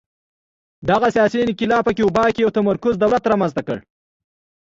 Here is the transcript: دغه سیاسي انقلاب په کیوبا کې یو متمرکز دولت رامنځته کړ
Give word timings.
دغه 0.89 1.07
سیاسي 1.15 1.37
انقلاب 1.41 1.81
په 1.85 1.91
کیوبا 1.97 2.23
کې 2.33 2.41
یو 2.43 2.49
متمرکز 2.53 2.93
دولت 2.97 3.23
رامنځته 3.31 3.61
کړ 3.67 3.77